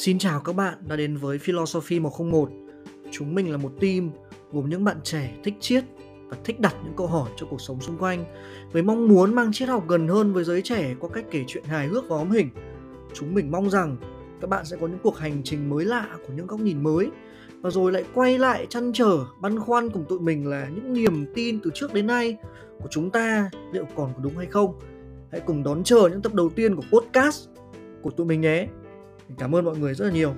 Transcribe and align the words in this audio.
Xin 0.00 0.18
chào 0.18 0.40
các 0.40 0.56
bạn 0.56 0.74
đã 0.88 0.96
đến 0.96 1.16
với 1.16 1.38
Philosophy 1.38 2.00
101. 2.00 2.50
Chúng 3.10 3.34
mình 3.34 3.50
là 3.50 3.56
một 3.56 3.72
team 3.80 4.10
gồm 4.52 4.68
những 4.68 4.84
bạn 4.84 4.96
trẻ 5.04 5.34
thích 5.44 5.54
triết 5.60 5.84
và 6.28 6.36
thích 6.44 6.60
đặt 6.60 6.74
những 6.84 6.92
câu 6.96 7.06
hỏi 7.06 7.30
cho 7.36 7.46
cuộc 7.50 7.60
sống 7.60 7.80
xung 7.80 7.98
quanh 7.98 8.24
với 8.72 8.82
mong 8.82 9.08
muốn 9.08 9.34
mang 9.34 9.52
triết 9.52 9.68
học 9.68 9.88
gần 9.88 10.08
hơn 10.08 10.32
với 10.32 10.44
giới 10.44 10.62
trẻ 10.62 10.94
qua 11.00 11.10
cách 11.12 11.24
kể 11.30 11.44
chuyện 11.46 11.64
hài 11.64 11.86
hước 11.86 12.08
và 12.08 12.16
hóm 12.16 12.30
hình. 12.30 12.48
Chúng 13.14 13.34
mình 13.34 13.50
mong 13.50 13.70
rằng 13.70 13.96
các 14.40 14.50
bạn 14.50 14.64
sẽ 14.64 14.76
có 14.80 14.86
những 14.86 14.98
cuộc 15.02 15.18
hành 15.18 15.42
trình 15.44 15.70
mới 15.70 15.84
lạ 15.84 16.08
của 16.26 16.32
những 16.36 16.46
góc 16.46 16.60
nhìn 16.60 16.82
mới 16.82 17.10
và 17.60 17.70
rồi 17.70 17.92
lại 17.92 18.04
quay 18.14 18.38
lại 18.38 18.66
chăn 18.70 18.92
trở, 18.92 19.24
băn 19.40 19.58
khoăn 19.58 19.90
cùng 19.90 20.04
tụi 20.08 20.20
mình 20.20 20.46
là 20.46 20.68
những 20.74 20.92
niềm 20.92 21.26
tin 21.34 21.60
từ 21.60 21.70
trước 21.74 21.94
đến 21.94 22.06
nay 22.06 22.36
của 22.78 22.88
chúng 22.90 23.10
ta 23.10 23.50
liệu 23.72 23.84
còn 23.96 24.12
có 24.16 24.20
đúng 24.22 24.36
hay 24.36 24.46
không. 24.46 24.78
Hãy 25.32 25.40
cùng 25.40 25.62
đón 25.62 25.84
chờ 25.84 26.08
những 26.08 26.22
tập 26.22 26.34
đầu 26.34 26.48
tiên 26.48 26.76
của 26.76 26.84
podcast 26.92 27.48
của 28.02 28.10
tụi 28.10 28.26
mình 28.26 28.40
nhé. 28.40 28.66
Cảm 29.38 29.54
ơn 29.54 29.64
mọi 29.64 29.78
người 29.78 29.94
rất 29.94 30.04
là 30.04 30.12
nhiều. 30.12 30.34